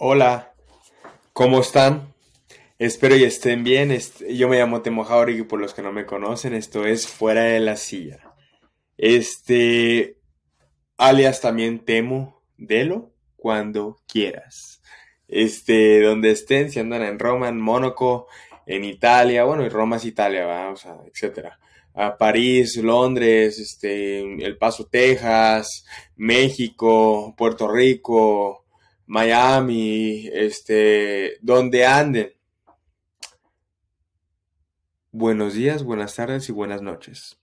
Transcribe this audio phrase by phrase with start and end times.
[0.00, 0.54] Hola,
[1.32, 2.14] ¿cómo están?
[2.78, 3.98] Espero y estén bien.
[4.30, 7.58] Yo me llamo Temo Jauregui, por los que no me conocen, esto es Fuera de
[7.58, 8.32] la Silla.
[8.96, 10.16] Este,
[10.98, 14.80] alias también Temo, delo cuando quieras.
[15.26, 18.28] Este, donde estén, si andan en Roma, en Mónaco,
[18.66, 20.70] en Italia, bueno, y Roma es Italia, ¿va?
[20.70, 21.58] o sea, etcétera.
[21.94, 25.84] A París, Londres, este, El Paso, Texas,
[26.14, 28.67] México, Puerto Rico,
[29.08, 32.34] Miami, este, donde anden.
[35.10, 37.38] Buenos días, buenas tardes y buenas noches.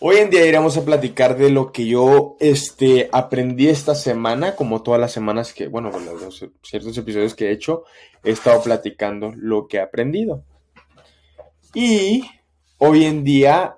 [0.00, 4.82] Hoy en día iremos a platicar de lo que yo este, aprendí esta semana, como
[4.82, 7.84] todas las semanas que, bueno, los ciertos episodios que he hecho,
[8.22, 10.42] he estado platicando lo que he aprendido.
[11.74, 12.24] Y
[12.78, 13.76] hoy en día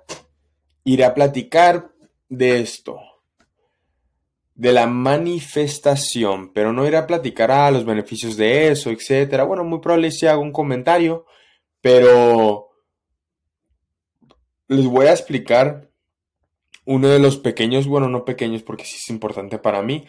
[0.85, 1.91] iré a platicar
[2.29, 3.01] de esto
[4.57, 9.43] de la manifestación, pero no iré a platicar a los beneficios de eso, etcétera.
[9.43, 11.25] Bueno, muy probable si hago un comentario,
[11.79, 12.69] pero
[14.67, 15.91] les voy a explicar
[16.85, 20.07] uno de los pequeños, bueno, no pequeños porque sí es importante para mí,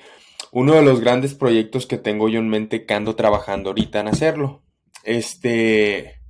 [0.50, 4.08] uno de los grandes proyectos que tengo yo en mente que ando trabajando ahorita en
[4.08, 4.62] hacerlo.
[5.04, 6.22] Este,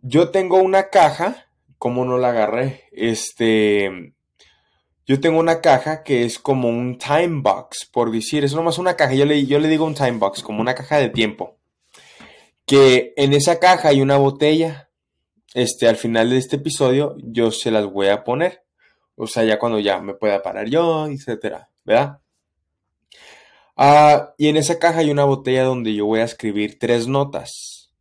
[0.00, 2.84] yo tengo una caja, ¿cómo no la agarré?
[2.92, 4.14] Este,
[5.04, 8.94] yo tengo una caja que es como un time box, por decir, es nomás una
[8.94, 9.34] caja, yo le,
[9.68, 11.58] digo un time box, como una caja de tiempo.
[12.66, 14.90] Que en esa caja hay una botella.
[15.54, 18.64] Este, al final de este episodio, yo se las voy a poner.
[19.16, 22.20] O sea, ya cuando ya me pueda parar yo, etcétera, ¿verdad?
[23.76, 27.92] Ah, y en esa caja hay una botella donde yo voy a escribir tres notas.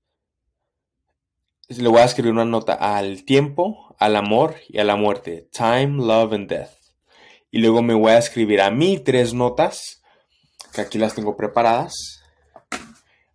[1.67, 5.49] Le voy a escribir una nota al tiempo, al amor y a la muerte.
[5.51, 6.80] Time, love and death
[7.51, 10.01] y luego me voy a escribir a mí tres notas,
[10.73, 11.93] que aquí las tengo preparadas.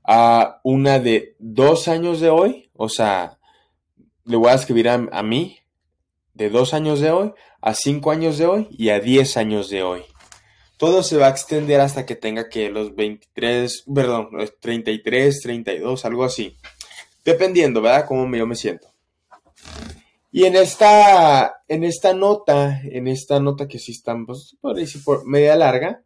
[0.03, 3.39] A una de dos años de hoy, o sea,
[4.24, 5.58] le voy a escribir a, mí
[6.33, 9.83] de dos años de hoy, a cinco años de hoy y a diez años de
[9.83, 10.02] hoy.
[10.79, 14.29] Todo se va a extender hasta que tenga que los 23, perdón,
[14.61, 16.57] 33, 32, algo así.
[17.24, 18.07] Dependiendo, ¿verdad?
[18.07, 18.89] Cómo yo me siento.
[20.36, 25.02] Y en esta, en esta nota, en esta nota que sí está, pues, por decir,
[25.02, 26.02] por media larga,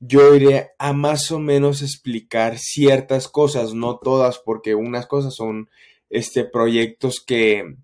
[0.00, 5.70] yo iré a más o menos explicar ciertas cosas, no todas, porque unas cosas son
[6.10, 7.76] este, proyectos que,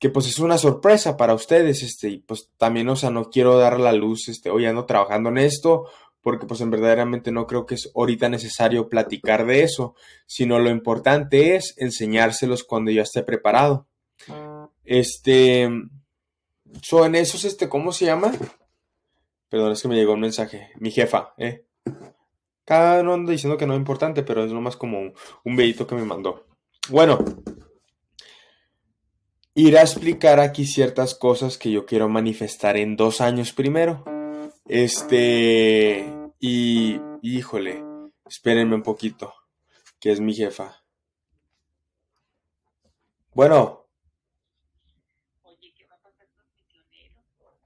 [0.00, 3.58] que pues es una sorpresa para ustedes, este, y pues también, o sea, no quiero
[3.58, 5.90] dar la luz, este, hoy ando trabajando en esto,
[6.22, 10.70] porque pues en verdaderamente no creo que es ahorita necesario platicar de eso, sino lo
[10.70, 13.86] importante es enseñárselos cuando ya esté preparado.
[14.86, 15.68] Este.
[16.82, 18.32] Son esos, este, ¿cómo se llama?
[19.48, 20.70] Perdón, es que me llegó un mensaje.
[20.78, 21.64] Mi jefa, ¿eh?
[22.64, 25.14] Cada uno anda diciendo que no es importante, pero es nomás como un,
[25.44, 26.46] un que me mandó.
[26.88, 27.18] Bueno,
[29.54, 34.04] iré a explicar aquí ciertas cosas que yo quiero manifestar en dos años primero.
[34.66, 36.12] Este.
[36.40, 37.00] Y.
[37.22, 37.82] Híjole,
[38.24, 39.34] espérenme un poquito,
[39.98, 40.84] que es mi jefa.
[43.32, 43.85] Bueno,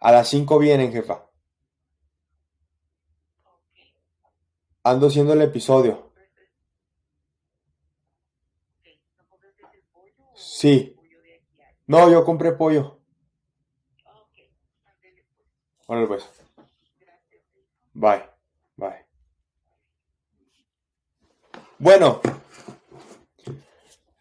[0.01, 1.27] A las 5 vienen, jefa.
[4.83, 6.13] Ando haciendo el episodio.
[10.35, 10.97] Sí.
[11.87, 12.99] No, yo compré pollo.
[15.87, 16.29] Bueno, pues.
[17.93, 18.25] Bye.
[18.77, 19.05] Bye.
[21.79, 22.23] Bueno.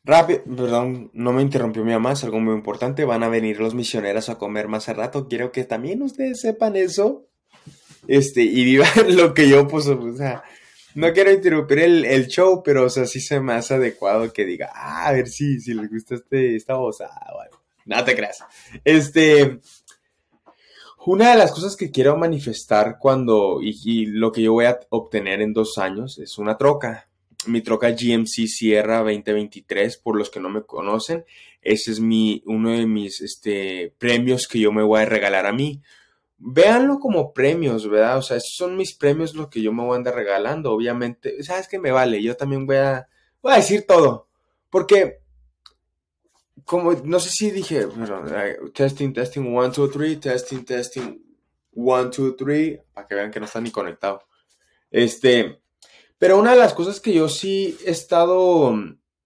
[0.03, 3.05] Rápido, perdón, no me interrumpió mi mamá, es algo muy importante.
[3.05, 5.27] Van a venir los misioneros a comer más a rato.
[5.27, 7.27] Quiero que también ustedes sepan eso.
[8.07, 10.43] Este, y vivan lo que yo, pues, o sea,
[10.95, 14.71] no quiero interrumpir el, show, pero, o sea, sí se me hace adecuado que diga,
[14.73, 17.01] ah, a ver si, si les gusta este, esta voz.
[17.01, 18.43] Ah, bueno, no te creas.
[18.83, 19.59] Este,
[21.05, 25.41] una de las cosas que quiero manifestar cuando, y lo que yo voy a obtener
[25.41, 27.08] en dos años, es una troca
[27.47, 31.25] mi troca GMC Sierra 2023, por los que no me conocen,
[31.61, 35.53] ese es mi, uno de mis este, premios que yo me voy a regalar a
[35.53, 35.81] mí.
[36.37, 38.17] Véanlo como premios, ¿verdad?
[38.17, 40.71] O sea, esos son mis premios los que yo me voy a andar regalando.
[40.71, 42.23] Obviamente, ¿sabes qué me vale?
[42.23, 43.07] Yo también voy a,
[43.41, 44.27] voy a decir todo.
[44.69, 45.19] Porque,
[46.63, 47.87] como, no sé si dije,
[48.73, 51.21] testing, testing, one, two, three, testing, testing,
[51.75, 54.23] one, two, three, para que vean que no están ni conectados.
[54.91, 55.59] Este,
[56.19, 58.75] pero una de las cosas que yo sí he estado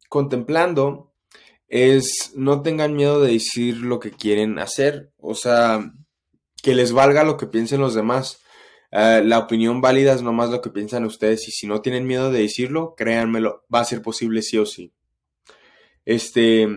[0.10, 1.12] contemplando
[1.68, 5.92] es no tengan miedo de decir lo que quieren hacer, o sea,
[6.62, 8.40] que les valga lo que piensen los demás.
[8.92, 12.32] Ah, la opinión válida es nomás lo que piensan ustedes y si no tienen miedo
[12.32, 14.94] de decirlo, créanmelo, va a ser posible sí o sí.
[16.06, 16.68] Este,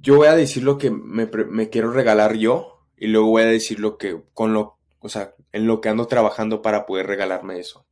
[0.00, 3.46] yo voy a decir lo que me, me quiero regalar yo y luego voy a
[3.46, 7.58] decir lo que, con lo, o sea, en lo que ando trabajando para poder regalarme
[7.58, 7.84] eso.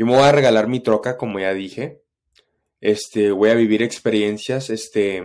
[0.00, 2.00] Yo me voy a regalar mi troca, como ya dije.
[2.80, 5.22] Este, voy a vivir experiencias, este,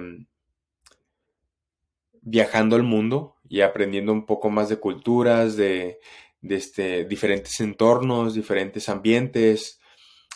[2.20, 6.02] viajando al mundo y aprendiendo un poco más de culturas, de,
[6.42, 9.80] de este, diferentes entornos, diferentes ambientes,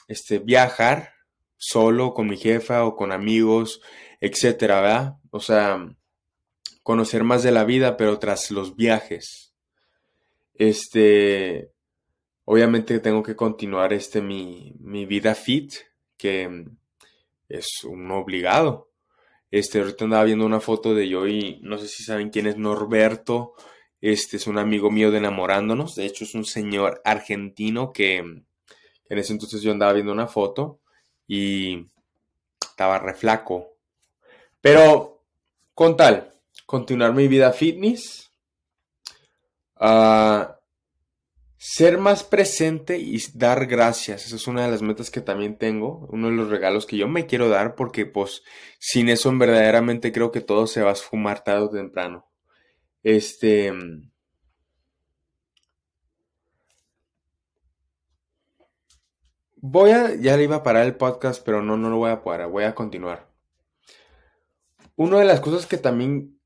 [0.08, 1.16] este, viajar
[1.58, 3.82] solo con mi jefa o con amigos,
[4.22, 5.18] etcétera, ¿verdad?
[5.32, 5.86] O sea,
[6.82, 9.54] conocer más de la vida, pero tras los viajes.
[10.54, 11.74] Este,
[12.52, 15.72] obviamente tengo que continuar este, mi, mi vida fit,
[16.18, 16.66] que
[17.48, 18.90] es un obligado.
[19.52, 22.58] Este, ahorita andaba viendo una foto de yo y no sé si saben quién es
[22.58, 23.54] Norberto.
[24.02, 25.94] Este es un amigo mío de enamorándonos.
[25.94, 28.48] De hecho, es un señor argentino que en
[29.08, 30.80] ese entonces yo andaba viendo una foto
[31.28, 31.86] y
[32.62, 33.76] estaba reflaco.
[34.60, 35.22] Pero
[35.76, 36.34] con tal,
[36.66, 38.32] continuar mi vida fitness,
[39.80, 40.59] uh,
[41.60, 44.26] ser más presente y dar gracias.
[44.26, 47.08] Esa es una de las metas que también tengo, uno de los regalos que yo
[47.10, 48.44] me quiero dar porque pues
[48.80, 52.26] sin eso verdaderamente creo que todo se va a esfumar tarde o temprano.
[53.04, 53.74] Este...
[59.62, 62.24] Voy a, ya le iba a parar el podcast, pero no, no lo voy a
[62.24, 63.30] parar, voy a continuar.
[64.96, 66.40] Una de las cosas que también,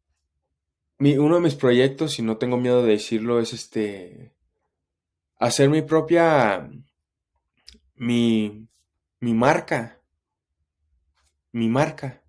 [0.97, 4.33] uno de mis proyectos, y no tengo miedo de decirlo, es este,
[5.43, 6.69] hacer mi propia,
[7.95, 8.69] mi,
[9.19, 10.01] mi marca,
[11.51, 12.23] mi marca.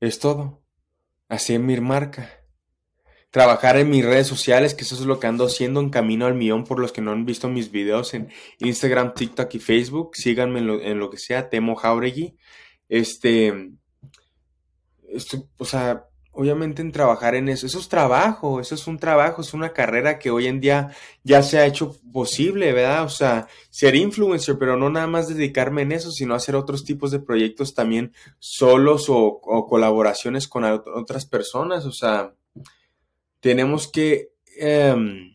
[0.00, 0.62] Es todo.
[1.28, 2.30] Hacer mi marca.
[3.30, 6.34] Trabajar en mis redes sociales, que eso es lo que ando haciendo en camino al
[6.34, 10.16] millón por los que no han visto mis videos en Instagram, TikTok y Facebook.
[10.16, 12.38] Síganme en lo, que sea, Temo Jauregui.
[12.88, 13.72] Este,
[15.08, 17.66] esto, o sea, obviamente en trabajar en eso.
[17.66, 20.90] Eso es trabajo, eso es un trabajo, es una carrera que hoy en día
[21.22, 23.04] ya se ha hecho posible, ¿verdad?
[23.04, 27.10] O sea, ser influencer, pero no nada más dedicarme en eso, sino hacer otros tipos
[27.10, 31.86] de proyectos también solos o, colaboraciones con otras personas.
[31.86, 32.34] O sea,
[33.40, 34.32] tenemos que...
[34.56, 35.33] Em,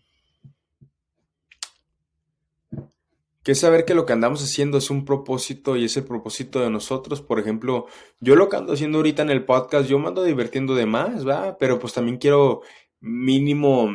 [3.49, 6.69] que saber que lo que andamos haciendo es un propósito y es el propósito de
[6.69, 7.23] nosotros.
[7.23, 7.87] Por ejemplo,
[8.19, 11.27] yo lo que ando haciendo ahorita en el podcast, yo me ando divirtiendo de más,
[11.27, 11.57] ¿va?
[11.57, 12.61] Pero pues también quiero
[12.99, 13.89] mínimo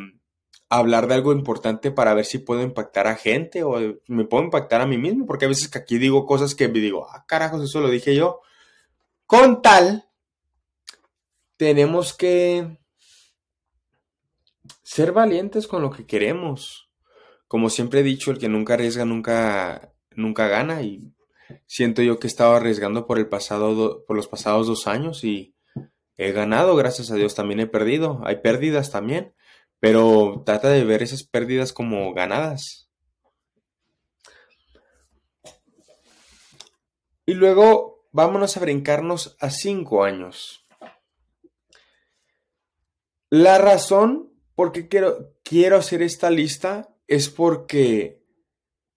[0.69, 3.79] hablar de algo importante para ver si puedo impactar a gente o
[4.09, 6.81] me puedo impactar a mí mismo, porque a veces que aquí digo cosas que me
[6.81, 8.41] digo, ah, carajos, eso lo dije yo.
[9.25, 10.09] Con tal,
[11.57, 12.77] tenemos que
[14.83, 16.84] ser valientes con lo que queremos
[17.55, 21.15] como siempre he dicho, el que nunca arriesga nunca, nunca gana y
[21.67, 25.55] siento yo que he estado arriesgando por el pasado, por los pasados dos años y
[26.17, 29.37] he ganado, gracias a Dios también he perdido, hay pérdidas también,
[29.79, 32.91] pero trata de ver esas pérdidas como ganadas.
[37.25, 40.67] Y luego vámonos a brincarnos a cinco años.
[43.31, 48.23] La razón por qué quiero, quiero hacer esta lista es porque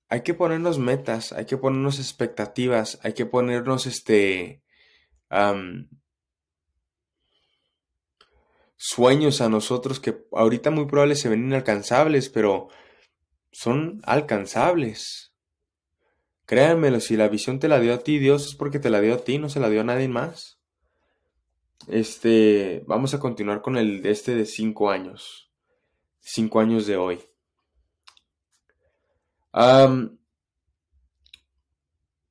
[0.10, 4.64] hay que ponernos metas, hay que ponernos expectativas, hay que ponernos este
[8.78, 12.70] sueños a nosotros que ahorita muy probable se ven inalcanzables, pero
[13.52, 15.34] son alcanzables.
[16.46, 19.16] Créanmelo, si la visión te la dio a ti, Dios es porque te la dio
[19.16, 20.62] a ti, no se la dio a nadie más.
[21.88, 25.52] Este, vamos a continuar con el de este de cinco años.
[26.22, 27.20] Cinco años de hoy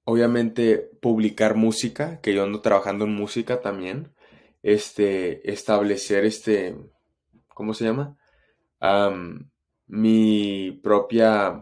[0.04, 4.14] obviamente publicar música, que yo ando trabajando en música también.
[4.62, 6.76] Este, establecer este,
[7.48, 8.16] ¿cómo se llama?
[9.88, 11.60] mi propia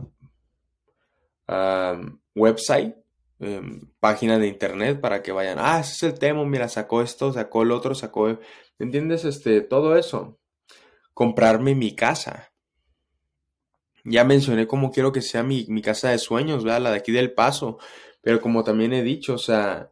[2.35, 2.97] website,
[3.39, 7.33] em, página de internet para que vayan, ah, ese es el tema, mira, sacó esto,
[7.33, 8.39] sacó el otro, sacó, ¿me
[8.87, 9.25] entiendes?
[9.25, 10.39] Este, todo eso.
[11.15, 12.54] Comprarme mi casa.
[14.05, 16.83] Ya mencioné cómo quiero que sea mi, casa de sueños, ¿verdad?
[16.83, 17.79] La de aquí del paso.
[18.21, 19.91] Pero como también he dicho, o sea,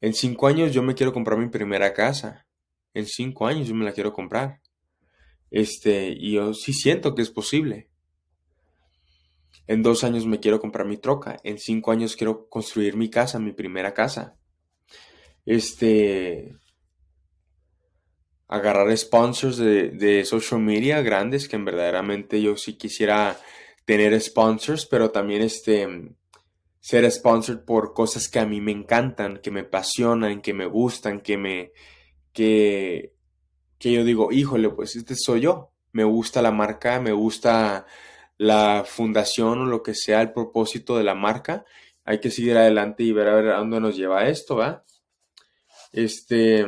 [0.00, 2.46] en cinco años yo me quiero comprar mi primera casa.
[2.94, 4.60] En cinco años yo me la quiero comprar.
[5.50, 7.90] Este, y yo sí siento que es posible.
[9.66, 11.36] En dos años me quiero comprar mi troca.
[11.44, 14.36] En cinco años quiero construir mi casa, mi primera casa.
[15.44, 16.56] Este.
[18.50, 23.38] Agarrar sponsors de, de social media grandes, que en verdaderamente yo sí quisiera
[23.84, 25.88] tener sponsors, pero también este
[26.80, 31.20] ser sponsored por cosas que a mí me encantan, que me apasionan, que me gustan,
[31.20, 31.72] que me
[32.32, 33.14] que
[33.78, 35.72] que yo digo, híjole, pues este soy yo.
[35.92, 37.86] Me gusta la marca, me gusta
[38.36, 41.64] la fundación o lo que sea el propósito de la marca.
[42.04, 44.84] Hay que seguir adelante y ver a ver a dónde nos lleva esto, ¿va?
[45.92, 46.66] Este,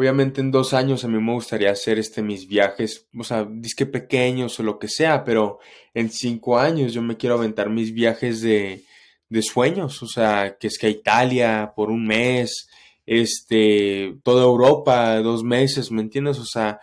[0.00, 3.84] Obviamente en dos años a mí me gustaría hacer este, mis viajes, o sea, disque
[3.84, 5.58] pequeños o lo que sea, pero
[5.92, 8.86] en cinco años yo me quiero aventar mis viajes de,
[9.28, 12.70] de sueños, o sea, que es que a Italia por un mes,
[13.04, 16.38] este, toda Europa dos meses, ¿me entiendes?
[16.38, 16.80] O sea,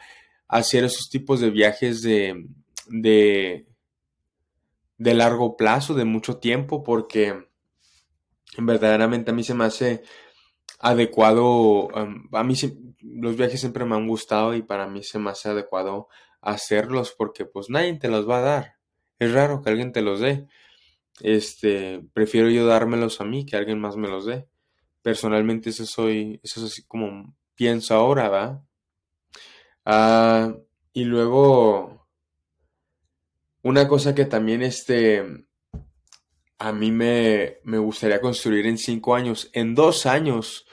[0.48, 2.46] hacer esos tipos de viajes de,
[2.88, 3.66] de,
[5.00, 7.48] de largo plazo, de mucho tiempo, porque
[8.60, 10.04] verdaderamente a mí se me hace
[10.80, 12.56] adecuado, a mí
[13.02, 16.08] los viajes siempre me han gustado y para mí se me hace adecuado
[16.42, 18.76] hacerlos porque pues nadie te los va a dar.
[19.20, 20.48] Es raro que alguien te los dé.
[21.22, 24.48] Este, prefiero yo dármelos a mí que alguien más me los dé.
[25.02, 28.64] Personalmente eso soy, eso es así como pienso ahora, ¿va?
[29.86, 30.54] Ah,
[30.94, 32.08] y luego,
[33.64, 35.48] una cosa que también este,
[36.60, 40.67] a mí me, me gustaría construir en cinco años, en dos años,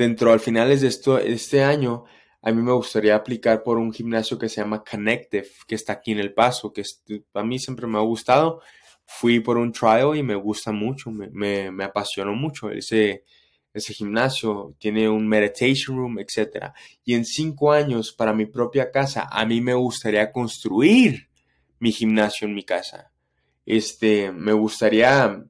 [0.00, 2.04] dentro al finales de esto, este año,
[2.40, 6.12] a mí me gustaría aplicar por un gimnasio que se llama Connective, que está aquí
[6.12, 6.82] en El Paso, que
[7.34, 8.62] a mí siempre me ha gustado.
[9.04, 13.24] Fui por un trial y me gusta mucho, me, me, apasionó mucho ese,
[13.74, 14.74] ese gimnasio.
[14.78, 16.72] Tiene un meditation room, etc.
[17.04, 21.28] Y en cinco años, para mi propia casa, a mí me gustaría construir
[21.78, 23.12] mi gimnasio en mi casa.
[23.66, 25.44] Este, me gustaría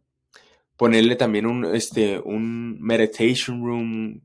[0.76, 4.22] ponerle también un, este, un meditation room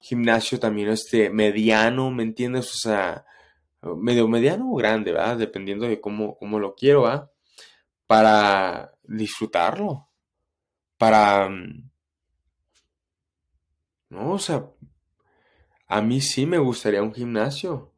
[0.00, 2.70] gimnasio también este mediano, ¿me entiendes?
[2.74, 3.24] O sea,
[3.82, 5.36] medio mediano o grande, ¿verdad?
[5.36, 7.30] Dependiendo de cómo, cómo lo quiero, ¿verdad?
[8.06, 10.08] Para disfrutarlo.
[10.98, 11.48] Para...
[11.48, 11.90] Mm,
[14.10, 14.66] no, o sea,
[15.86, 17.92] a mí sí me gustaría un gimnasio.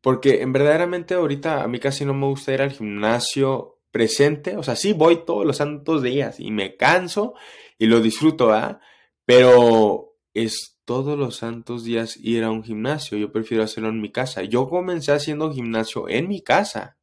[0.00, 4.56] Porque en verdaderamente ahorita a mí casi no me gusta ir al gimnasio presente.
[4.56, 7.34] O sea, sí voy todos los santos días y me canso
[7.78, 8.80] y lo disfruto, ¿verdad?
[9.24, 13.18] Pero es todos los santos días ir a un gimnasio.
[13.18, 14.42] Yo prefiero hacerlo en mi casa.
[14.42, 16.96] Yo comencé haciendo gimnasio en mi casa.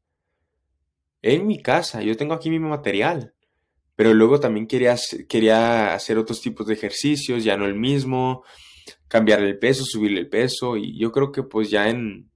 [1.22, 2.02] En mi casa.
[2.02, 3.34] Yo tengo aquí mi material.
[3.96, 4.96] Pero luego también quería,
[5.28, 8.44] quería hacer otros tipos de ejercicios, ya no el mismo,
[9.08, 10.78] cambiar el peso, subir el peso.
[10.78, 12.32] Y yo creo que pues ya en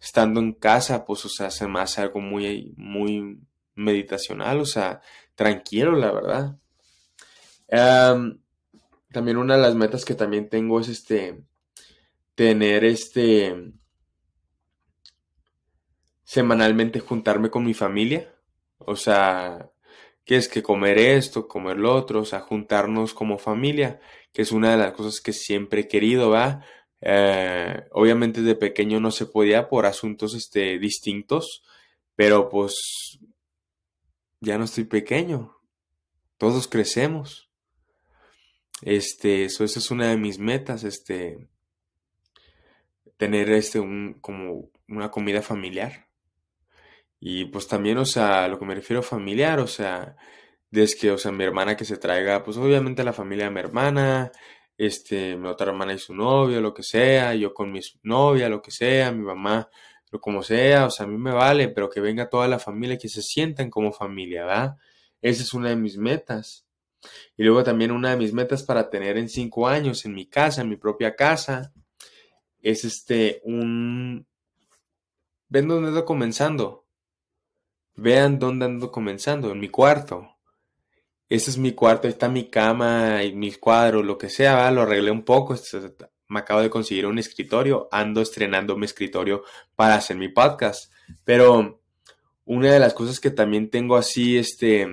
[0.00, 3.40] estando en casa, pues se me hace algo muy, muy
[3.74, 5.00] meditacional, o sea,
[5.34, 6.58] tranquilo, la verdad
[9.12, 11.42] también una de las metas que también tengo es este
[12.34, 13.72] tener este
[16.24, 18.34] semanalmente juntarme con mi familia.
[18.78, 19.70] O sea,
[20.24, 24.00] que es que comer esto, comer lo otro, o sea, juntarnos como familia,
[24.32, 26.62] que es una de las cosas que siempre he querido, ¿va?
[27.00, 31.64] Eh, obviamente de pequeño no se podía por asuntos este, distintos,
[32.14, 33.18] pero pues
[34.40, 35.56] ya no estoy pequeño,
[36.36, 37.47] todos crecemos.
[38.82, 41.48] Este, eso, esa es una de mis metas, este,
[43.16, 46.08] tener este, un, como una comida familiar.
[47.20, 50.16] Y pues también, o sea, lo que me refiero familiar, o sea,
[50.70, 53.60] desde que, o sea, mi hermana que se traiga, pues obviamente la familia de mi
[53.60, 54.30] hermana,
[54.76, 58.62] este, mi otra hermana y su novio, lo que sea, yo con mi novia, lo
[58.62, 59.68] que sea, mi mamá,
[60.10, 62.98] lo como sea, o sea, a mí me vale, pero que venga toda la familia,
[62.98, 64.76] que se sientan como familia, ¿verdad?
[65.22, 66.67] Esa es una de mis metas.
[67.36, 70.62] Y luego también una de mis metas para tener en cinco años en mi casa,
[70.62, 71.72] en mi propia casa,
[72.60, 74.26] es este, un...
[75.48, 76.86] ¿Ven dónde ando comenzando?
[77.94, 80.28] Vean dónde ando comenzando, en mi cuarto.
[81.28, 84.82] Ese es mi cuarto, ahí está mi cama y mis cuadros, lo que sea, lo
[84.82, 85.54] arreglé un poco.
[86.28, 90.92] Me acabo de conseguir un escritorio, ando estrenando mi escritorio para hacer mi podcast.
[91.24, 91.82] Pero
[92.44, 94.86] una de las cosas que también tengo así, este,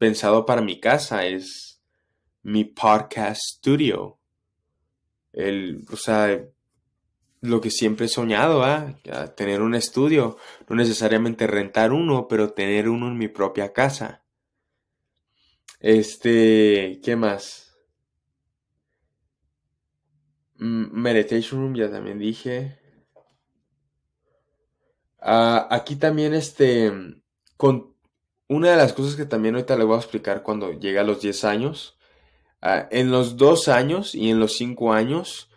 [0.00, 1.78] pensado para mi casa, es
[2.42, 4.18] mi podcast studio.
[5.30, 6.42] El, o sea,
[7.42, 8.96] lo que siempre he soñado, ¿ah?
[9.36, 10.38] tener un estudio,
[10.70, 14.24] no necesariamente rentar uno, pero tener uno en mi propia casa.
[15.80, 17.76] Este, ¿qué más?
[20.56, 22.78] Meditation Room, ya también dije.
[25.20, 26.90] Ah, aquí también, este,
[28.50, 31.20] una de las cosas que también ahorita le voy a explicar cuando llegue a los
[31.22, 31.96] 10 años,
[32.60, 35.48] ah, en los 2 años y en los 5 años,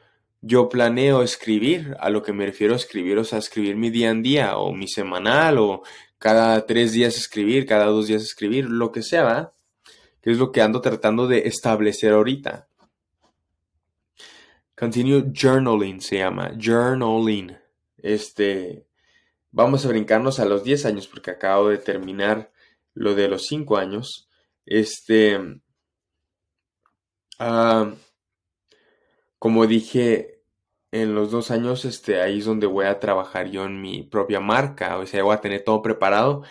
[0.42, 4.12] yo planeo escribir, a lo que me refiero a escribir, o sea, escribir mi día
[4.12, 5.82] en día, o mi semanal, o
[6.20, 9.54] cada tres días escribir, cada dos días escribir, lo que sea, ¿verdad?
[10.22, 12.68] Que es lo que ando tratando de establecer ahorita.
[14.78, 17.58] Continue journaling se llama, journaling.
[17.98, 18.86] Este,
[19.52, 22.53] vamos a brincarnos a los 10 años porque acabo de terminar
[22.94, 24.30] lo de los 5 años.
[24.66, 25.40] Este,
[27.40, 27.94] ah,
[29.40, 30.42] como dije,
[30.92, 34.40] en los dos años, este, ahí es donde voy a trabajar yo en mi propia
[34.40, 34.98] marca.
[35.00, 36.44] O sea, voy a tener todo preparado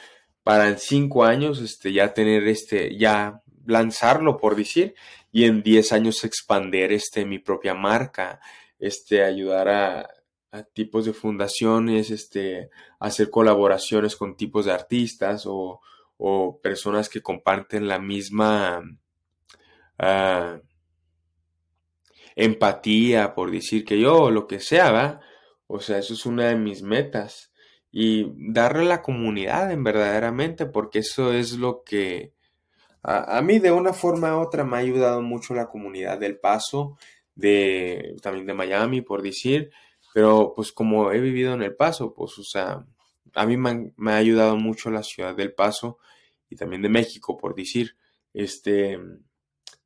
[0.42, 4.94] para en cinco años, este, ya tener este, ya lanzarlo, por decir,
[5.30, 8.40] y en 10 años expander este, mi propia marca,
[8.78, 10.08] este, ayudar a,
[10.74, 12.68] tipos de fundaciones, este,
[13.00, 15.80] hacer colaboraciones con tipos de artistas o,
[16.62, 18.82] personas que comparten la misma
[19.98, 20.60] ah,
[22.36, 25.20] empatía, por decir que yo, lo que sea, ¿va?
[25.66, 27.52] O sea, eso es una de mis metas.
[27.90, 32.32] Y darle a la comunidad en verdaderamente, porque eso es lo que
[33.02, 36.96] a, mí de una forma u otra me ha ayudado mucho la comunidad del Paso,
[37.34, 39.70] de, también de Miami, por decir,
[40.14, 42.86] pero pues como he vivido en El Paso, pues o sea,
[43.34, 45.98] a mí me, ha ayudado mucho la ciudad del Paso
[46.48, 47.96] y también de México, por decir,
[48.34, 48.98] este,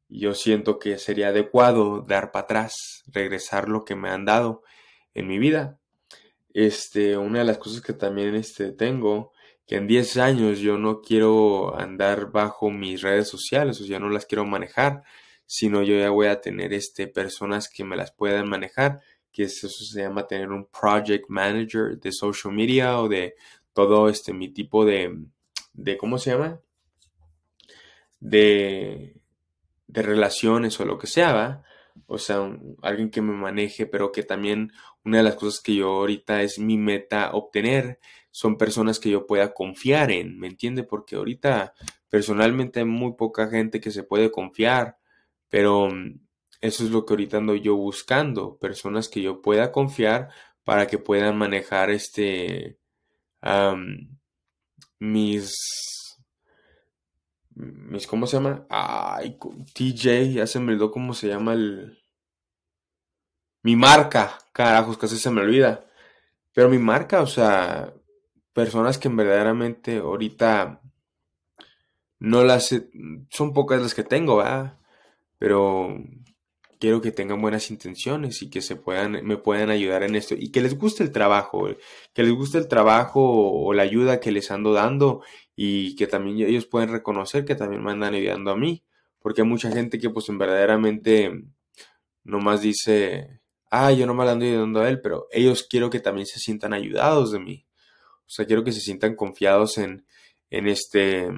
[0.09, 4.63] yo siento que sería adecuado dar para atrás, regresar lo que me han dado
[5.15, 5.79] en mi vida.
[6.55, 9.33] Este, una de las cosas que también este, tengo
[9.67, 14.09] que en 10 años yo no quiero andar bajo mis redes sociales, o sea, no
[14.09, 15.03] las quiero manejar,
[15.45, 19.01] sino yo ya voy a tener este, personas que me las puedan manejar,
[19.37, 23.35] que eso se llama tener un project manager de social media o de
[23.75, 25.15] todo este mi tipo de,
[25.75, 26.59] de ¿cómo se llama?
[28.19, 29.21] De,
[29.89, 31.63] de relaciones o lo que sea, ¿va?
[32.07, 32.51] O sea,
[32.81, 34.73] alguien que me maneje, pero que también
[35.05, 37.99] una de las cosas que yo ahorita es mi meta obtener
[38.31, 40.83] son personas que yo pueda confiar en, ¿me entiende?
[40.83, 41.75] Porque ahorita
[42.09, 44.97] personalmente hay muy poca gente que se puede confiar,
[45.51, 46.26] pero mm,
[46.61, 50.31] eso es lo que ahorita ando yo buscando, personas que yo pueda confiar
[50.65, 52.79] para que puedan manejar este
[54.99, 55.55] mis
[57.55, 59.39] mis cómo se llama ay
[59.75, 61.99] TJ ya se me olvidó cómo se llama el
[63.63, 65.87] mi marca carajos casi se me olvida
[66.53, 67.95] pero mi marca o sea
[68.53, 70.81] personas que verdaderamente ahorita
[72.19, 72.75] no las
[73.31, 74.79] son pocas las que tengo, ¿verdad?
[75.39, 75.99] Pero
[76.79, 80.51] quiero que tengan buenas intenciones y que se puedan me puedan ayudar en esto y
[80.51, 81.69] que les guste el trabajo,
[82.15, 85.23] que les guste el trabajo o, la ayuda que les ando dando
[85.55, 88.85] y que también ellos pueden reconocer que también me andan ayudando a mí,
[89.21, 91.33] porque hay mucha gente que pues en verdaderamente
[92.25, 96.27] nomás dice, ah, yo no me ando ayudando a él, pero ellos quiero que también
[96.27, 97.67] se sientan ayudados de mí.
[98.27, 100.07] O sea, quiero que se sientan confiados en,
[100.51, 101.29] en este,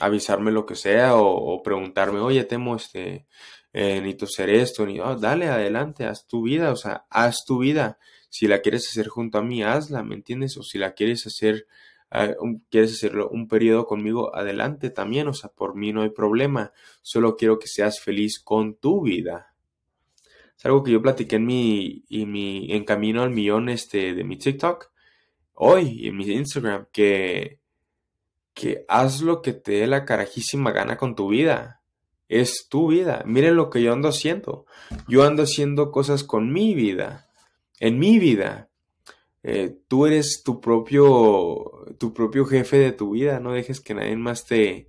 [0.00, 3.26] avisarme lo que sea o, preguntarme, oye, temo, este,
[3.74, 7.58] eh, necesito hacer esto, ni, oh, dale, adelante, haz tu vida, o sea, haz tu
[7.58, 7.98] vida.
[8.30, 10.56] Si la quieres hacer junto a mí, hazla, ¿me entiendes?
[10.56, 11.66] O si la quieres hacer,
[12.10, 16.72] uh, quieres hacerlo un periodo conmigo, adelante también, o sea, por mí no hay problema.
[17.02, 19.54] Solo quiero que seas feliz con tu vida.
[20.56, 24.24] Es algo que yo platiqué en mi, en mi, en camino al millón, este, de
[24.24, 24.94] mi TikTok
[25.54, 27.60] hoy en mi Instagram que,
[28.52, 31.80] que haz lo que te dé la carajísima gana con tu vida.
[32.34, 33.22] Es tu vida.
[33.26, 34.66] Miren lo que yo ando haciendo.
[35.06, 37.28] Yo ando haciendo cosas con mi vida.
[37.78, 38.70] En mi vida.
[39.42, 43.38] Eh, tú eres tu propio, tu propio jefe de tu vida.
[43.38, 44.88] No dejes que nadie más te,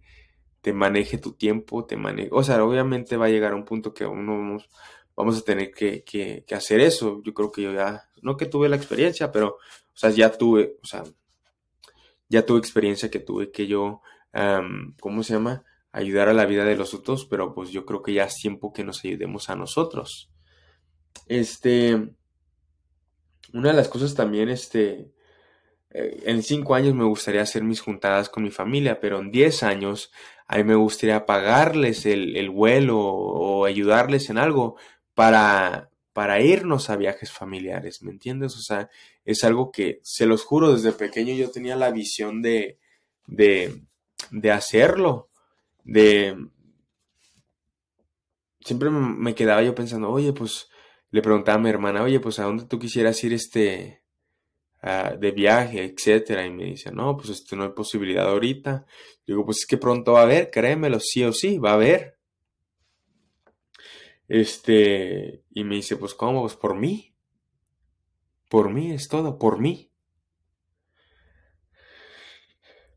[0.61, 2.29] te maneje tu tiempo, te maneje.
[2.31, 4.69] O sea, obviamente va a llegar a un punto que uno vamos,
[5.15, 7.21] vamos a tener que, que, que hacer eso.
[7.23, 9.57] Yo creo que yo ya, no que tuve la experiencia, pero
[9.95, 11.03] o sea, ya tuve, o sea,
[12.27, 14.01] ya tuve experiencia que tuve que yo,
[14.99, 15.63] ¿cómo se llama?
[15.95, 18.73] Ayudar a la vida de los otros, pero pues yo creo que ya es tiempo
[18.73, 20.29] que nos ayudemos a nosotros.
[21.27, 22.09] Este,
[23.53, 25.13] una de las cosas también, este,
[25.91, 29.63] eh, en cinco años me gustaría hacer mis juntadas con mi familia, pero en diez
[29.63, 30.11] años
[30.47, 34.75] a mí me gustaría pagarles el, el vuelo o ayudarles en algo
[35.13, 38.55] para, para irnos a viajes familiares, ¿me entiendes?
[38.55, 38.89] O sea,
[39.23, 42.77] es algo que, se los juro, desde pequeño yo tenía la visión de,
[43.25, 43.81] de,
[44.31, 45.29] de hacerlo,
[45.85, 46.35] de...
[48.59, 50.67] Siempre me quedaba yo pensando, oye, pues,
[51.11, 54.03] le preguntaba a mi hermana, oye, pues, ¿a dónde tú quisieras ir este,
[54.81, 56.45] de viaje, etcétera?
[56.45, 58.85] Y me dice, no, pues, esto no hay posibilidad ahorita.
[59.25, 62.17] digo, pues, es que pronto va a haber, créemelo, sí o sí, va a haber.
[64.27, 66.41] Este, y me dice, pues, ¿cómo?
[66.41, 67.15] Pues por mí.
[68.49, 69.91] Por mí es todo, por mí.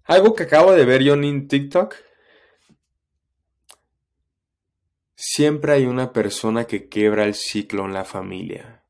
[0.05, 1.95] Algo que acabo de ver yo en TikTok.
[5.39, 8.85] Siempre hay una persona que quiebra el ciclo en la familia.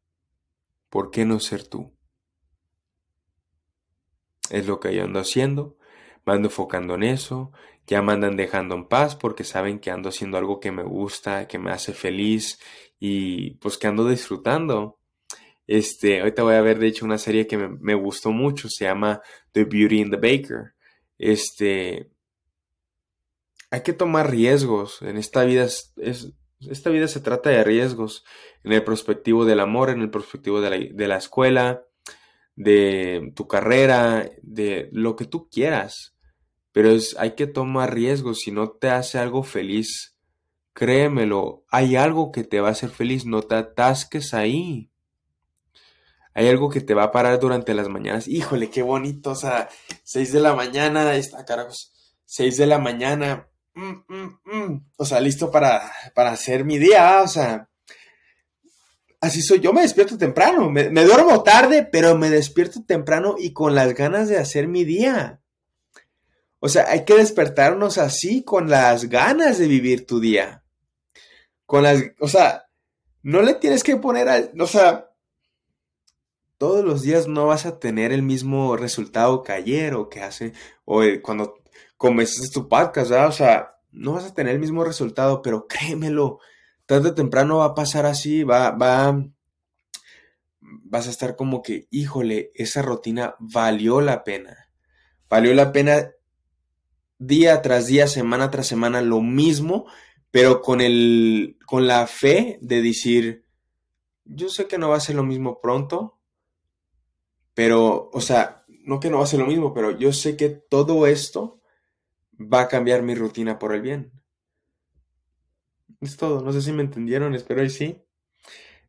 [0.88, 1.94] ¿Por qué no ser tú?
[4.48, 5.76] Es lo que yo ando haciendo.
[6.24, 7.52] Me ando enfocando en eso.
[7.86, 11.46] Ya me andan dejando en paz porque saben que ando haciendo algo que me gusta,
[11.46, 12.58] que me hace feliz
[12.98, 14.98] y pues que ando disfrutando.
[15.66, 18.70] Este, ahorita voy a ver de hecho una serie que me, me gustó mucho.
[18.70, 19.20] Se llama
[19.52, 20.72] The Beauty and the Baker
[21.18, 22.10] este,
[23.70, 25.02] hay que tomar riesgos.
[25.02, 25.94] En esta vida es,
[26.60, 28.24] esta vida se trata de riesgos.
[28.64, 31.84] En el perspectivo del amor, en el perspectivo de la, de la escuela,
[32.56, 36.16] de tu carrera, de lo que tú quieras.
[36.72, 38.40] Pero es, hay que tomar riesgos.
[38.40, 40.16] Si no te hace algo feliz,
[40.72, 43.26] créemelo, hay algo que te va a hacer feliz.
[43.26, 44.90] No te atasques ahí
[46.38, 48.28] hay algo que te va a parar durante las mañanas.
[48.28, 49.30] Híjole, qué bonito.
[49.30, 49.68] O sea,
[50.04, 51.92] 6 de la mañana, está carajos.
[52.26, 53.48] 6 de la mañana.
[54.96, 57.22] O sea, listo para, para hacer mi día.
[57.22, 57.68] O sea,
[59.20, 59.60] así soy.
[59.60, 60.70] Yo me despierto temprano.
[60.70, 64.84] Me, me duermo tarde, pero me despierto temprano y con las ganas de hacer mi
[64.84, 65.40] día.
[66.60, 70.64] O sea, hay que despertarnos así, con las ganas de vivir tu día.
[71.66, 72.68] Con las, o sea,
[73.22, 75.10] no le tienes que poner al, o sea,
[76.56, 80.52] todos los días no vas a tener el mismo resultado que ayer o que hace,
[80.84, 81.57] o cuando
[81.98, 83.28] comenzaste tu podcast, ¿verdad?
[83.28, 86.38] O sea, no vas a tener el mismo resultado, pero créemelo,
[86.86, 89.22] tarde o temprano va a pasar así, va, va,
[90.60, 94.70] vas a estar como que, híjole, esa rutina valió la pena.
[95.28, 96.12] Valió la pena
[97.18, 99.86] día tras día, semana tras semana, lo mismo,
[100.30, 103.44] pero con el, con la fe de decir,
[104.24, 106.20] yo sé que no va a ser lo mismo pronto,
[107.54, 110.48] pero, o sea, no que no va a ser lo mismo, pero yo sé que
[110.48, 111.57] todo esto
[112.38, 114.12] va a cambiar mi rutina por el bien.
[116.00, 116.42] Es todo.
[116.42, 118.02] No sé si me entendieron, espero y sí.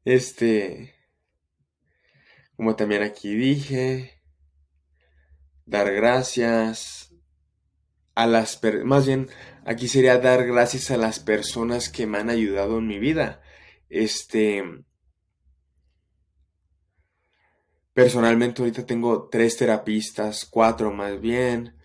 [0.05, 0.95] Este,
[2.55, 4.21] como también aquí dije,
[5.65, 7.13] dar gracias
[8.15, 9.29] a las, más bien,
[9.65, 13.41] aquí sería dar gracias a las personas que me han ayudado en mi vida.
[13.89, 14.63] Este,
[17.99, 21.75] Personalmente ahorita tengo tres terapistas, cuatro más bien,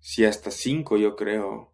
[0.00, 1.72] sí hasta cinco yo creo.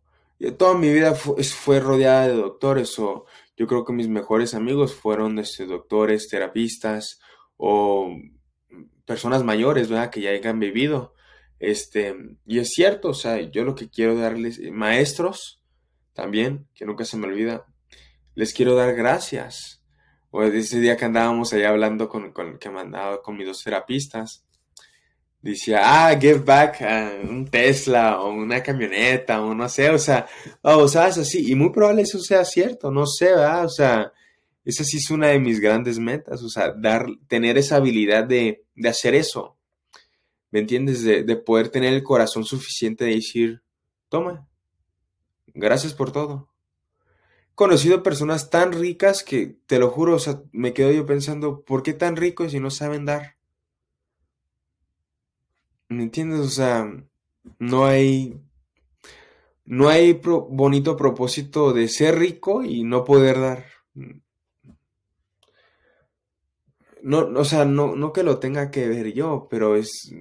[0.59, 5.39] toda mi vida fue, rodeada de doctores o yo creo que mis mejores amigos fueron
[5.39, 7.21] este, doctores, terapistas
[7.57, 8.17] o
[9.07, 10.11] personas mayores, ¿verdad?
[10.11, 11.15] Que ya hayan vivido.
[11.61, 12.15] Este,
[12.47, 15.63] y es cierto, o sea, yo lo que quiero darles, maestros
[16.13, 17.67] también, que nunca se me olvida,
[18.35, 19.85] les quiero dar gracias
[20.37, 24.44] o ese día que andábamos ahí hablando con, con que mandaba con mis dos terapistas,
[25.51, 26.81] decía, ah, give back
[27.29, 30.27] un Tesla o una camioneta o no sé, o sea,
[30.63, 33.65] o sabes así, y muy probable eso sea cierto, no sé, ¿verdad?
[33.67, 34.13] O sea,
[34.65, 38.65] esa sí es una de mis grandes metas, o sea, dar, tener esa habilidad de,
[38.75, 39.57] de hacer eso,
[40.51, 41.05] ¿me entiendes?
[41.05, 43.63] De, de poder tener el corazón suficiente de decir,
[44.09, 44.47] toma,
[45.55, 46.55] gracias por todo
[47.55, 51.83] conocido personas tan ricas que, te lo juro, o sea, me quedo yo pensando, ¿por
[51.83, 53.34] qué tan ricos si no saben dar?
[55.89, 56.41] ¿Me entiendes?
[56.41, 56.87] O sea,
[57.59, 58.41] no hay,
[59.65, 63.65] no hay bonito propósito de ser rico y no poder dar.
[67.03, 70.15] No, o sea, no, no que lo tenga que ver yo, pero es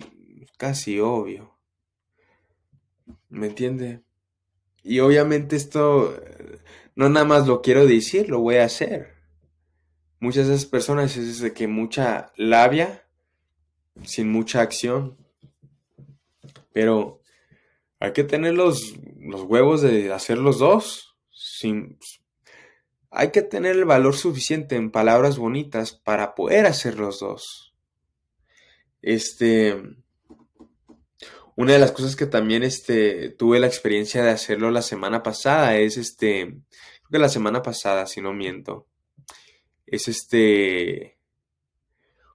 [0.57, 1.57] casi obvio.
[3.29, 4.03] ¿Me entiende?
[4.83, 6.13] Y obviamente esto
[6.95, 9.13] no nada más lo quiero decir, lo voy a hacer.
[10.19, 13.05] Muchas de esas personas es de que mucha labia,
[14.03, 15.17] sin mucha acción.
[16.73, 17.21] Pero
[17.99, 21.15] hay que tener los, los huevos de hacer los dos.
[21.29, 21.97] Sin,
[23.11, 27.73] hay que tener el valor suficiente en palabras bonitas para poder hacer los dos.
[29.01, 29.81] Este.
[31.55, 35.77] Una de las cosas que también este, tuve la experiencia de hacerlo la semana pasada
[35.77, 38.87] es este, creo que la semana pasada, si no miento,
[39.85, 41.19] es este,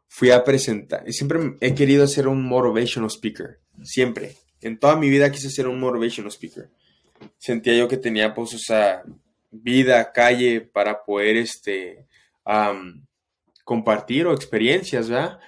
[0.06, 5.30] fui a presentar, siempre he querido ser un motivational speaker, siempre, en toda mi vida
[5.30, 6.68] quise ser un motivational speaker.
[7.36, 9.02] Sentía yo que tenía pues, o sea,
[9.50, 12.06] vida, calle para poder este,
[13.64, 15.38] compartir o experiencias, ¿verdad?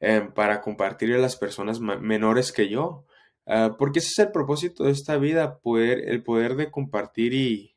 [0.00, 3.06] Em, para compartir a las personas menores que yo.
[3.46, 7.76] Ah, porque ese es el propósito de esta vida, poder, el poder de compartir y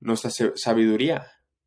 [0.00, 1.26] nuestra sabiduría.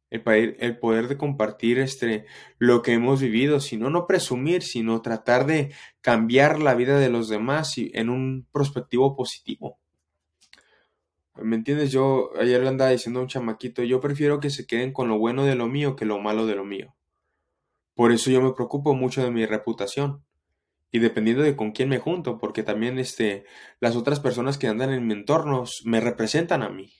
[0.09, 2.25] El, poder de compartir este,
[2.57, 7.29] lo que hemos vivido, sino no presumir, sino tratar de cambiar la vida de los
[7.29, 9.79] demás en un prospectivo positivo.
[11.35, 11.91] ¿Me entiendes?
[11.91, 15.17] Yo ayer le andaba diciendo a un chamaquito, yo prefiero que se queden con lo
[15.17, 16.95] bueno de lo mío que lo malo de lo mío.
[17.93, 20.23] Por eso yo me preocupo mucho de mi reputación.
[20.91, 23.45] Y dependiendo de con quién me junto, porque también este,
[23.79, 26.91] las otras personas que andan en mi entorno me representan a mí.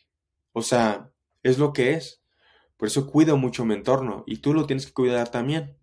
[0.52, 1.10] O sea,
[1.42, 2.19] es lo que es.
[2.80, 5.76] Por eso cuido mucho mi entorno y tú lo tienes que cuidar también.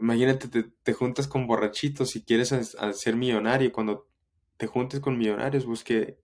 [0.00, 2.48] Imagínate, te, juntas con borrachitos y quieres
[2.94, 3.70] ser millonario.
[3.70, 4.08] Cuando
[4.56, 6.18] te juntes con millonarios, pues qué,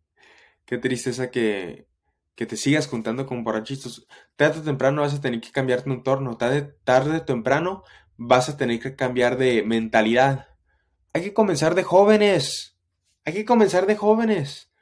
[0.65, 1.87] qué tristeza que,
[2.35, 4.07] que te sigas juntando con borrachitos.
[4.37, 6.39] Tarde o temprano vas a tener que cambiar tu entorno.
[6.39, 7.85] Tarde, tarde o temprano
[8.17, 10.49] vas a tener que cambiar de mentalidad.
[11.13, 12.79] Hay que comenzar de jóvenes.
[13.27, 14.73] Hay que comenzar de jóvenes.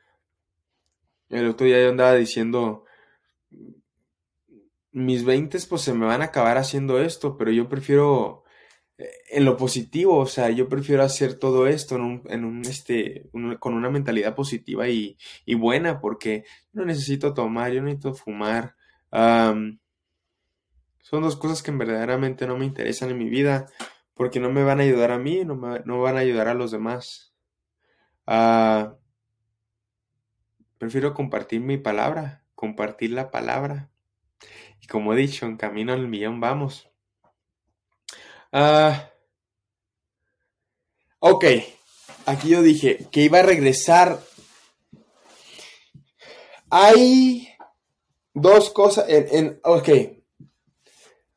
[1.29, 2.85] El otro día yo andaba diciendo,
[4.93, 8.45] mis 20 pues se me van a acabar haciendo esto, pero yo prefiero
[8.99, 12.63] eh, en lo positivo, o sea, yo prefiero hacer todo esto en un, en un
[12.67, 13.29] este,
[13.61, 18.77] con una mentalidad positiva y, y, buena, porque no necesito tomar, yo no necesito fumar.
[19.11, 19.81] son
[21.23, 23.67] dos cosas que verdaderamente no me interesan en mi vida,
[24.15, 26.55] porque no me van a ayudar a mí, no, me, no van a ayudar a
[26.55, 27.35] los demás.
[28.27, 28.97] Ah,
[30.79, 33.92] prefiero compartir mi palabra, compartir la palabra.
[34.83, 36.91] Y como he dicho, en camino al millón vamos.
[38.51, 39.11] Ah,
[41.21, 41.45] ok,
[42.27, 44.21] aquí yo dije que iba a regresar.
[46.69, 47.49] Hay
[48.35, 49.07] dos cosas.
[49.09, 49.89] En, ok,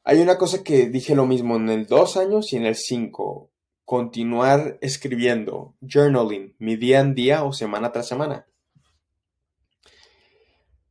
[0.03, 3.51] hay una cosa que dije lo mismo en el dos años y en el 5.
[3.85, 8.47] Continuar escribiendo, journaling, mi día en día o semana tras semana.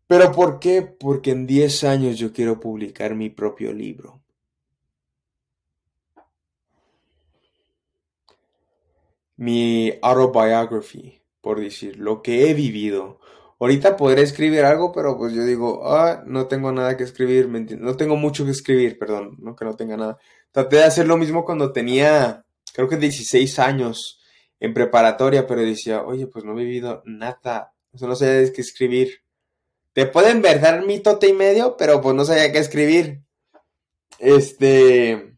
[0.07, 0.83] ¿Pero por qué?
[0.83, 4.23] Porque en 10 años yo quiero publicar mi propio libro.
[9.37, 13.19] Mi autobiography, por decir, lo que he vivido.
[13.59, 17.97] Ahorita podré escribir algo, pero pues yo digo, ah, no tengo nada que escribir, no
[17.97, 20.19] tengo mucho que escribir, perdón, no que no tenga nada.
[20.53, 24.21] Traté de hacer lo mismo cuando tenía, creo que 16 años
[24.61, 29.24] en preparatoria, pero decía, oye, pues no he vivido nada, eso no sé qué escribir.
[29.94, 33.22] Te pueden verdad mi tote y medio, pero pues no sabía qué escribir.
[34.18, 35.37] Este.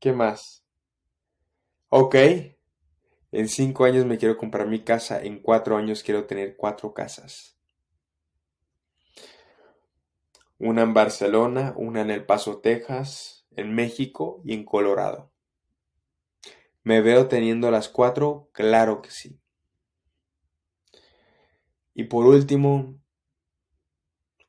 [0.00, 0.64] ¿Qué más?
[1.88, 2.16] Ok.
[3.30, 5.22] En cinco años me quiero comprar mi casa.
[5.22, 7.56] En cuatro años quiero tener cuatro casas.
[10.58, 15.30] Una en Barcelona, una en El Paso, Texas, en México y en Colorado.
[16.82, 18.50] ¿Me veo teniendo las cuatro?
[18.52, 19.38] Claro que sí.
[21.94, 22.98] Y por último,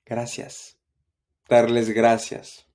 [0.09, 0.75] Gracias.
[1.47, 2.65] Darles gracias.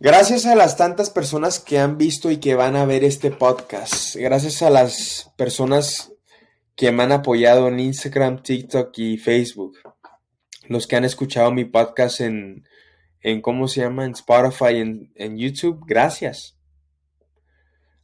[0.00, 4.16] Gracias a las tantas personas que han visto y que van a ver este podcast.
[4.16, 6.12] Gracias a las personas
[6.74, 9.78] que me han apoyado en Instagram, TikTok y Facebook.
[10.66, 12.66] Los que han escuchado mi podcast en,
[13.20, 14.06] en ¿cómo se llama?
[14.06, 15.84] En Spotify, en, en YouTube.
[15.86, 16.56] Gracias.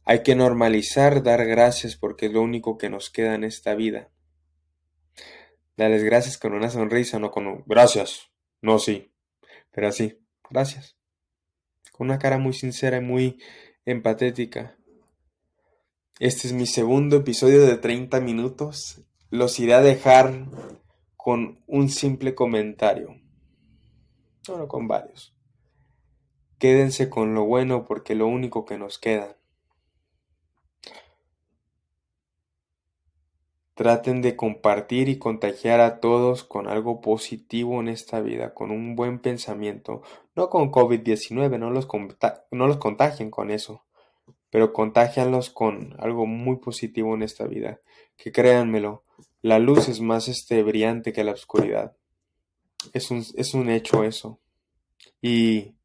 [0.05, 4.09] Hay que normalizar dar gracias porque es lo único que nos queda en esta vida.
[5.77, 8.31] Dales gracias con una sonrisa, no con un gracias.
[8.61, 9.13] No, sí.
[9.71, 10.97] Pero así, gracias.
[11.91, 13.39] Con una cara muy sincera y muy
[13.85, 14.75] empatética.
[16.19, 19.03] Este es mi segundo episodio de 30 minutos.
[19.29, 20.47] Los iré a dejar
[21.15, 23.15] con un simple comentario.
[24.47, 25.35] Bueno, con varios.
[26.57, 29.37] Quédense con lo bueno porque lo único que nos queda.
[33.77, 38.95] Traten de compartir y contagiar a todos con algo positivo en esta vida, con un
[38.95, 40.01] buen pensamiento,
[40.35, 41.87] no con COVID-19, no, los
[42.51, 43.83] no los contagien con eso,
[44.49, 47.79] pero contagianlos con algo muy positivo en esta vida,
[48.17, 49.03] que créanmelo,
[49.43, 51.95] la luz es más este, brillante que la oscuridad.
[52.93, 54.39] Es un, es un hecho eso.
[55.21, 55.75] Y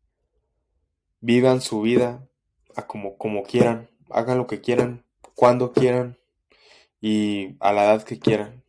[1.21, 2.27] vivan su vida
[2.75, 6.19] a como, como quieran, hagan lo que quieran, cuando quieran
[7.03, 8.65] y a la edad que quieran.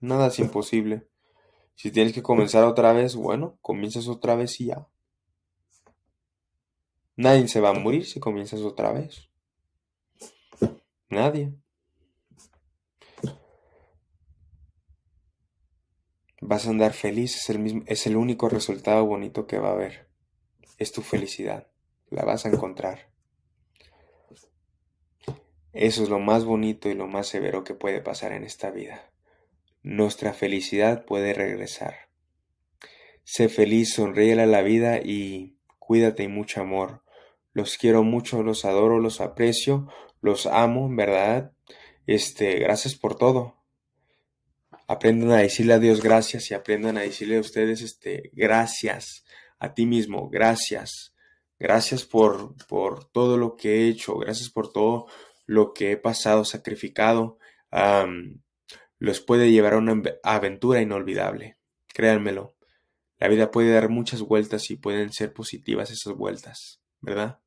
[0.00, 1.06] Nada es imposible.
[1.76, 4.88] Si tienes que comenzar otra vez, bueno, comienzas otra vez y ya.
[7.14, 9.30] Nadie se va a morir si comienzas otra vez.
[11.08, 11.54] Nadie.
[16.40, 19.72] Vas a andar feliz, es el, mismo, es el único resultado bonito que va a
[19.72, 20.08] haber.
[20.76, 21.68] Es tu felicidad.
[22.10, 23.15] La vas a encontrar.
[25.76, 29.10] Eso es lo más bonito y lo más severo que puede pasar en esta vida.
[29.82, 32.08] Nuestra felicidad puede regresar.
[33.24, 37.02] Sé feliz, sonríe a la vida y cuídate y mucho amor.
[37.52, 39.86] Los quiero mucho, los adoro, los aprecio,
[40.22, 41.52] los amo, verdad.
[42.06, 43.62] Este, gracias por todo.
[44.88, 49.26] Aprendan a decirle a Dios gracias y aprendan a decirle a ustedes este gracias
[49.58, 51.12] a ti mismo, gracias.
[51.58, 55.06] Gracias por, por todo lo que he hecho, gracias por todo
[55.46, 57.38] lo que he pasado, sacrificado.
[58.98, 61.58] los puede llevar a una aventura inolvidable.
[61.88, 62.56] Créanmelo.
[63.18, 67.40] La vida puede dar muchas vueltas y pueden ser positivas esas vueltas, ¿verdad?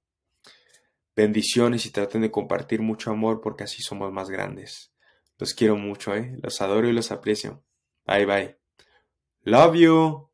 [1.16, 4.94] Bendiciones y traten de compartir mucho amor porque así somos más grandes.
[5.38, 6.36] Los quiero mucho, ¿eh?
[6.42, 7.64] Los adoro y los aprecio.
[8.06, 8.58] Bye bye.
[9.44, 10.29] Love you.